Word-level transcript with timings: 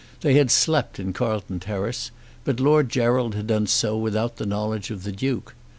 They 0.21 0.33
had 0.33 0.49
slept 0.49 0.99
in 0.99 1.13
Carlton 1.13 1.59
Terrace, 1.59 2.09
but 2.43 2.59
Lord 2.59 2.89
Gerald 2.89 3.35
had 3.35 3.45
done 3.45 3.67
so 3.67 3.95
without 3.95 4.37
the 4.37 4.47
knowledge 4.47 4.89
of 4.89 5.03
the 5.03 5.11
Duke. 5.11 5.53